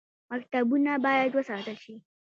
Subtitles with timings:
[0.31, 1.93] مکتبونه باید وساتل شي